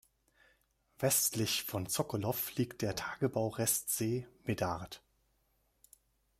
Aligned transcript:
Westlich 0.97 1.61
von 1.63 1.85
Sokolov 1.85 2.55
liegt 2.55 2.81
der 2.81 2.95
Tagebau-Restsee 2.95 4.27
Medard. 4.45 4.99